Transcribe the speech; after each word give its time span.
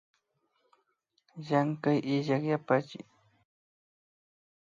Llankay 1.45 1.99
illak 2.13 2.41
yapachik 2.49 3.07